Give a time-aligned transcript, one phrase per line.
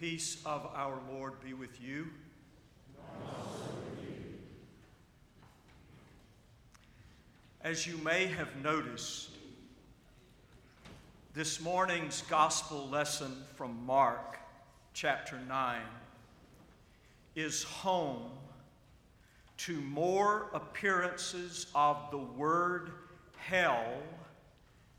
[0.00, 2.06] peace of our Lord be with you.
[7.60, 9.28] As you may have noticed,
[11.34, 14.38] this morning's gospel lesson from Mark
[14.94, 15.82] chapter 9
[17.36, 18.30] is home
[19.58, 22.92] to more appearances of the word
[23.36, 23.92] hell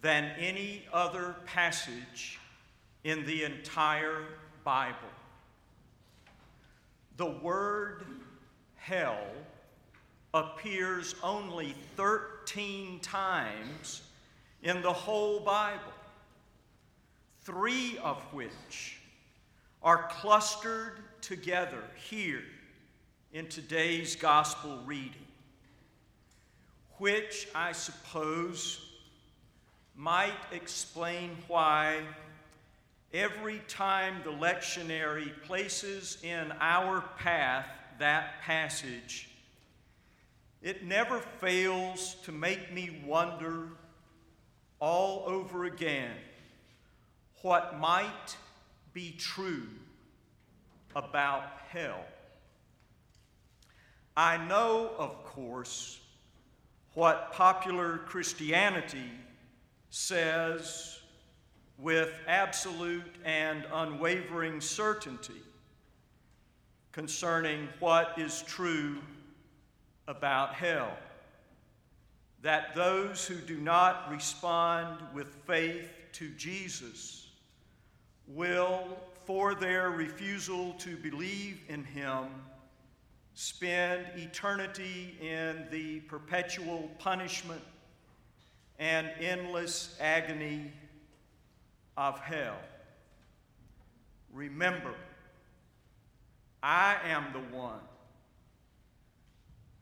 [0.00, 2.38] than any other passage
[3.04, 4.22] in the entire
[4.66, 4.96] Bible.
[7.18, 8.04] The word
[8.74, 9.24] hell
[10.34, 14.02] appears only 13 times
[14.64, 15.94] in the whole Bible,
[17.42, 18.98] three of which
[19.84, 22.42] are clustered together here
[23.32, 25.28] in today's gospel reading,
[26.98, 28.84] which I suppose
[29.94, 32.00] might explain why
[33.12, 37.66] every time the lectionary places in our path
[37.98, 39.30] that passage,
[40.62, 43.68] it never fails to make me wonder
[44.80, 46.12] all over again
[47.42, 48.36] what might
[48.92, 49.68] be true
[50.94, 52.04] about hell.
[54.16, 56.00] I know, of course,
[56.94, 59.10] what popular Christianity
[59.90, 60.98] says
[61.78, 65.42] with absolute and unwavering certainty
[66.92, 68.98] concerning what is true
[70.08, 70.96] about hell.
[72.42, 77.28] That those who do not respond with faith to Jesus
[78.26, 78.84] will,
[79.26, 82.26] for their refusal to believe in him,
[83.34, 87.60] spend eternity in the perpetual punishment
[88.78, 90.72] and endless agony
[91.96, 92.58] of hell.
[94.32, 94.94] Remember,
[96.62, 97.80] I am the one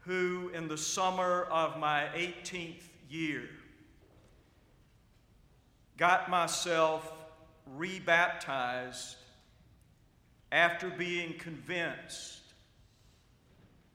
[0.00, 3.48] who, in the summer of my 18th year,
[5.96, 7.10] got myself
[7.74, 9.16] rebaptized
[10.52, 12.40] after being convinced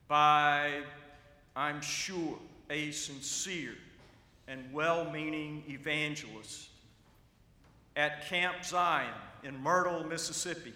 [0.07, 0.81] by,
[1.55, 3.75] I'm sure, a sincere
[4.47, 6.69] and well meaning evangelist
[7.95, 9.13] at Camp Zion
[9.43, 10.73] in Myrtle, Mississippi,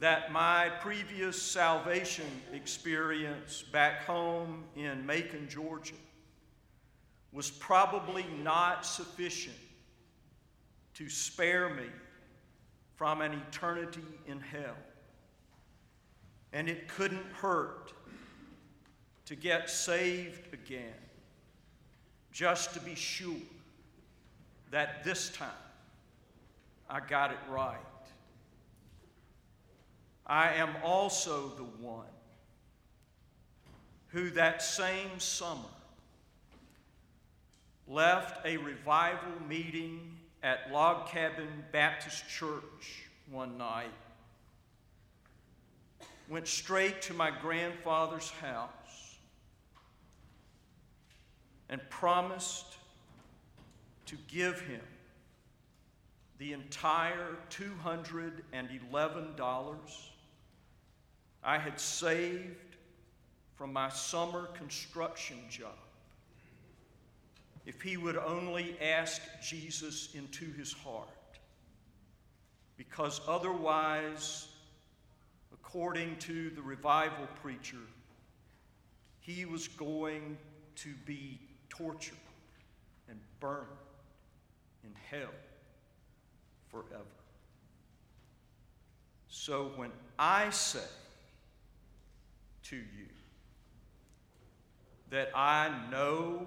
[0.00, 5.94] that my previous salvation experience back home in Macon, Georgia,
[7.32, 9.56] was probably not sufficient
[10.94, 11.86] to spare me
[12.96, 14.76] from an eternity in hell.
[16.52, 17.92] And it couldn't hurt
[19.26, 20.92] to get saved again
[22.32, 23.36] just to be sure
[24.70, 25.48] that this time
[26.88, 27.78] I got it right.
[30.26, 32.06] I am also the one
[34.08, 35.60] who that same summer
[37.86, 43.92] left a revival meeting at Log Cabin Baptist Church one night,
[46.28, 49.18] went straight to my grandfather's house
[51.68, 52.69] and promised
[54.10, 54.80] to give him
[56.38, 59.72] the entire $211
[61.44, 62.74] I had saved
[63.54, 65.78] from my summer construction job
[67.64, 71.06] if he would only ask Jesus into his heart.
[72.76, 74.48] Because otherwise,
[75.52, 77.86] according to the revival preacher,
[79.20, 80.36] he was going
[80.74, 81.38] to be
[81.68, 82.18] tortured
[83.08, 83.68] and burned
[84.84, 85.34] in hell
[86.70, 87.04] forever.
[89.28, 90.80] So when I say
[92.64, 93.08] to you
[95.10, 96.46] that I know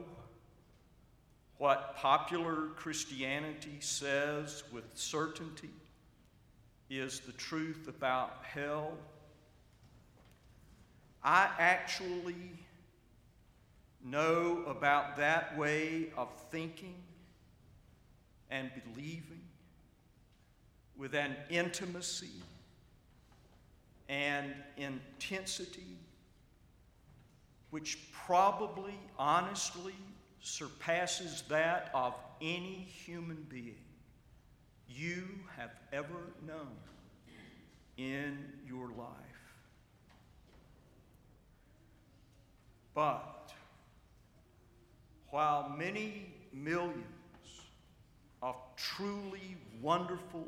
[1.57, 5.69] what popular Christianity says with certainty
[6.89, 8.91] is the truth about hell,
[11.23, 12.51] I actually
[14.03, 16.95] know about that way of thinking
[18.53, 19.41] and believing
[20.95, 22.29] with an intimacy
[24.07, 25.97] and intensity
[27.71, 29.95] which probably, honestly,
[30.39, 33.73] surpasses that of any human being
[34.87, 35.27] you
[35.57, 36.77] have ever known
[37.97, 39.07] in your life.
[42.93, 43.51] But
[45.31, 47.22] while many millions
[48.43, 50.45] of truly wonderful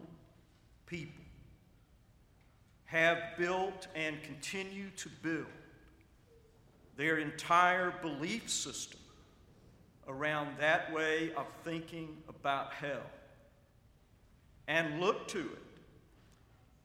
[0.86, 1.24] people
[2.84, 5.46] have built and continue to build
[6.98, 9.00] their entire belief system
[10.10, 13.02] around that way of thinking about hell
[14.68, 15.62] and look to it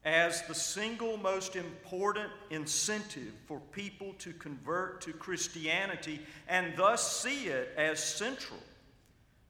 [0.03, 7.47] as the single most important incentive for people to convert to Christianity and thus see
[7.47, 8.59] it as central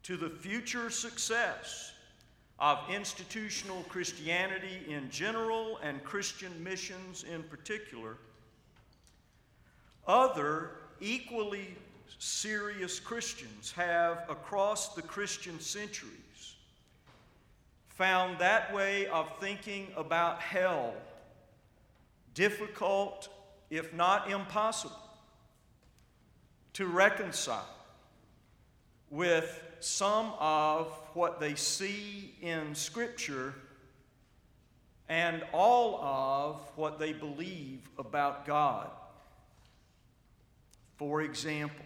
[0.03, 1.93] to the future success
[2.59, 8.17] of institutional Christianity in general and Christian missions in particular,
[10.07, 11.75] other equally
[12.19, 16.55] serious Christians have, across the Christian centuries,
[17.89, 20.93] found that way of thinking about hell
[22.33, 23.29] difficult,
[23.69, 24.95] if not impossible,
[26.73, 27.80] to reconcile
[29.11, 33.53] with some of what they see in Scripture
[35.09, 38.89] and all of what they believe about God.
[40.95, 41.85] For example,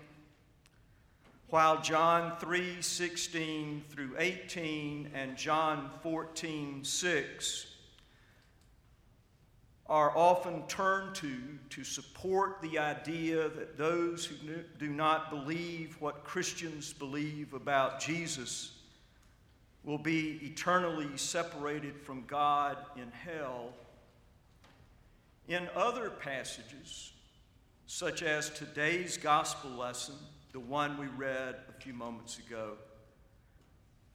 [1.50, 7.75] while John 3 16 through 18 and John 14 6
[9.88, 11.38] are often turned to
[11.70, 14.36] to support the idea that those who
[14.80, 18.72] do not believe what Christians believe about Jesus
[19.84, 23.70] will be eternally separated from God in hell.
[25.48, 27.12] In other passages,
[27.86, 30.16] such as today's gospel lesson,
[30.54, 32.74] the one we read a few moments ago,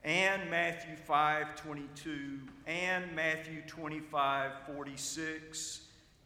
[0.03, 5.81] and Matthew 5 22, and Matthew 25 46,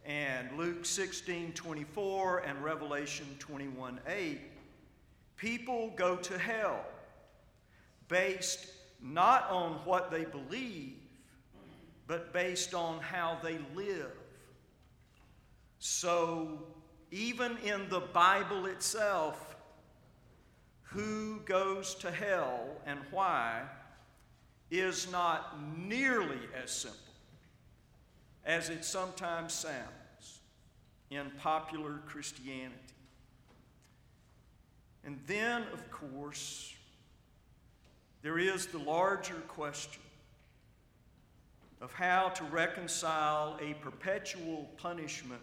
[0.05, 4.41] and Luke 16 24, and Revelation 21 8,
[5.37, 6.85] people go to hell
[8.09, 8.69] based
[9.01, 10.95] not on what they believe,
[12.07, 14.13] but based on how they live.
[15.79, 16.63] So,
[17.11, 19.54] even in the Bible itself,
[20.95, 23.63] who goes to hell and why
[24.71, 26.99] is not nearly as simple
[28.47, 30.41] as it sometimes sounds
[31.11, 32.75] in popular Christianity.
[35.05, 36.73] And then, of course,
[38.23, 40.03] there is the larger question
[41.81, 45.43] of how to reconcile a perpetual punishment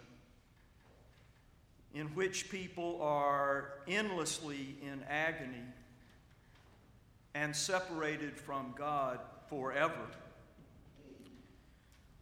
[1.94, 5.62] in which people are endlessly in agony
[7.34, 9.18] and separated from God
[9.48, 10.06] forever.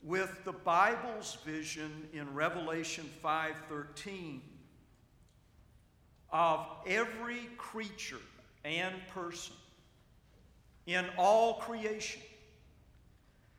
[0.03, 4.41] With the Bible's vision in Revelation 5:13
[6.33, 8.21] of every creature
[8.65, 9.55] and person
[10.87, 12.23] in all creation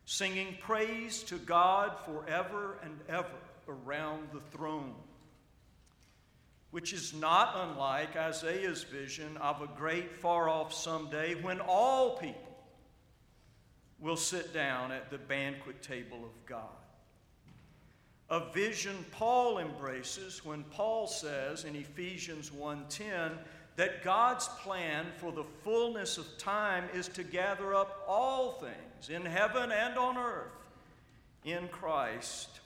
[0.06, 3.28] singing praise to God forever and ever
[3.68, 4.96] around the throne
[6.72, 12.58] which is not unlike Isaiah's vision of a great far off someday when all people
[14.00, 16.70] will sit down at the banquet table of God.
[18.30, 23.38] A vision Paul embraces when Paul says in Ephesians 1:10
[23.76, 29.26] that God's plan for the fullness of time is to gather up all things in
[29.26, 30.70] heaven and on earth
[31.44, 32.61] in Christ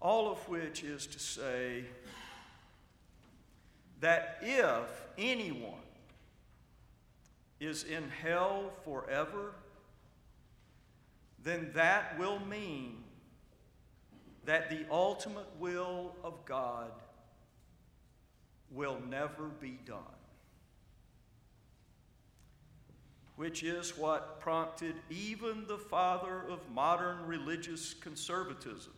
[0.00, 1.84] all of which is to say
[4.00, 5.72] that if anyone
[7.60, 9.54] is in hell forever,
[11.42, 13.02] then that will mean
[14.44, 16.90] that the ultimate will of God
[18.70, 19.98] will never be done.
[23.36, 28.92] Which is what prompted even the father of modern religious conservatism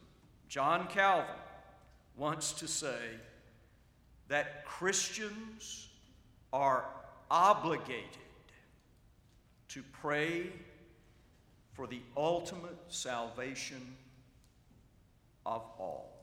[0.50, 1.30] John Calvin
[2.16, 2.98] wants to say
[4.26, 5.88] that Christians
[6.52, 6.86] are
[7.30, 8.18] obligated
[9.68, 10.50] to pray
[11.72, 13.94] for the ultimate salvation
[15.46, 16.18] of all,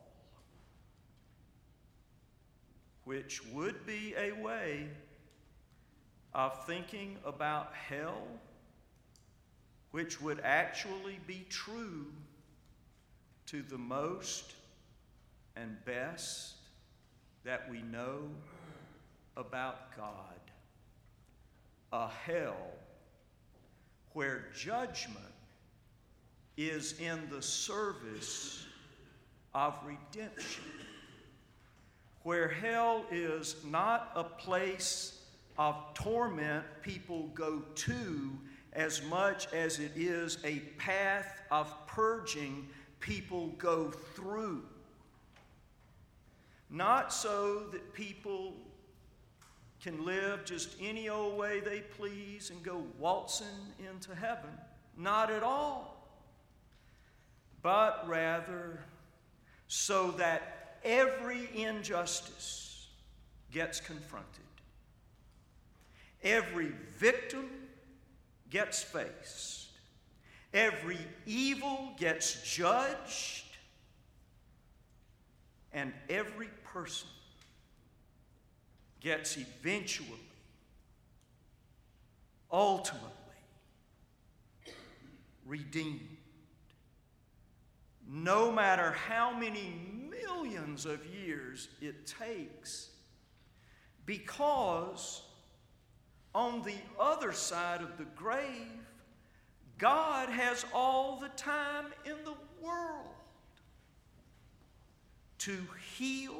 [3.06, 4.90] which would be a way
[6.34, 8.28] of thinking about hell,
[9.92, 12.08] which would actually be true
[13.48, 14.54] to the most
[15.56, 16.56] and best
[17.44, 18.20] that we know
[19.38, 20.13] about God.
[21.94, 22.72] A hell
[24.12, 25.18] where judgment
[26.58, 28.66] is in the service
[29.56, 30.63] of redemption,
[32.24, 35.22] where hell is not a place
[35.58, 38.32] of torment people go to
[38.74, 42.68] as much as it is a path of purging
[43.08, 44.62] people go through.
[46.70, 48.54] Not so that people
[49.82, 53.48] can live just any old way they please and go waltzing
[53.80, 54.50] into heaven.
[54.98, 55.94] Not at all.
[57.62, 58.82] But rather,
[59.68, 62.88] so that every injustice
[63.52, 64.26] gets confronted,
[66.24, 67.50] every victim
[68.50, 69.67] gets faced,
[70.54, 73.46] every evil gets judged,
[75.74, 77.08] and every person
[79.00, 80.10] gets eventually,
[82.51, 83.12] ultimately
[85.46, 86.18] redeemed.
[88.10, 89.74] No matter how many
[90.10, 92.89] millions of years it takes,
[94.06, 95.22] because
[96.34, 98.87] on the other side of the grave,
[99.78, 103.06] God has all the time in the world
[105.40, 105.58] to
[105.98, 106.34] heal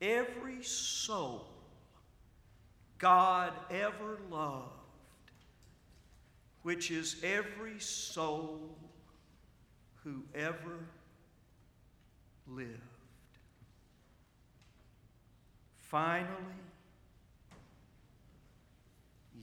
[0.00, 1.46] every soul
[2.98, 4.68] God ever loved,
[6.62, 8.76] which is every soul
[10.04, 10.86] who ever
[12.48, 12.78] lived.
[15.78, 16.28] Finally,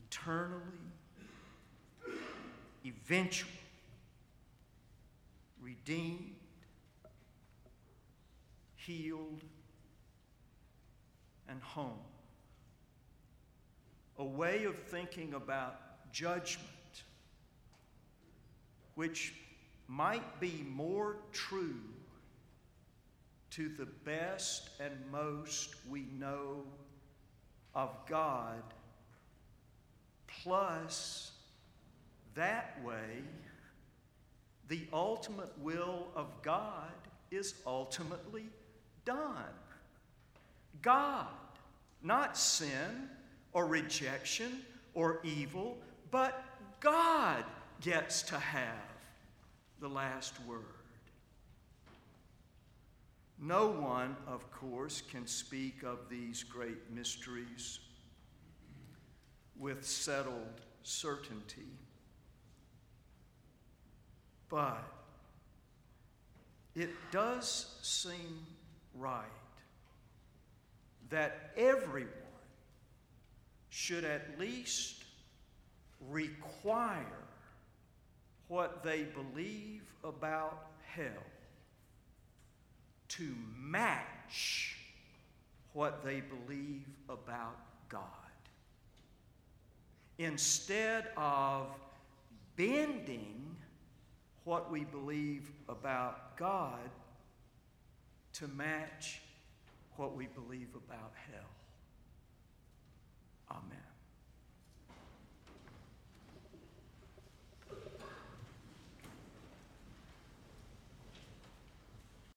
[0.08, 0.62] eternally,
[2.90, 3.52] eventually,
[5.62, 6.36] redeemed,
[8.76, 9.44] healed,
[11.48, 12.00] and home.
[14.18, 16.66] A way of thinking about judgment
[18.96, 19.34] which
[19.88, 21.80] might be more true
[23.52, 26.64] to the best and most we know
[27.74, 28.62] of God,
[30.28, 31.32] plus
[32.40, 33.24] that way,
[34.70, 36.92] the ultimate will of God
[37.32, 38.46] is ultimately
[39.04, 39.54] done.
[40.82, 41.28] God,
[42.02, 43.10] not sin
[43.52, 44.62] or rejection
[44.94, 45.78] or evil,
[46.12, 46.44] but
[46.80, 47.44] God
[47.82, 48.94] gets to have
[49.82, 50.64] the last word.
[53.42, 57.80] No one, of course, can speak of these great mysteries
[59.58, 61.68] with settled certainty.
[64.50, 64.84] But
[66.76, 68.46] it does seem
[68.96, 69.26] right
[71.10, 72.10] that everyone
[73.70, 75.04] should at least
[76.10, 77.06] require
[78.48, 81.06] what they believe about hell
[83.10, 84.78] to match
[85.74, 87.58] what they believe about
[87.90, 88.04] God.
[90.18, 91.68] Instead of
[92.56, 93.56] bending
[94.44, 96.90] what we believe about God
[98.34, 99.22] to match
[99.96, 101.59] what we believe about hell.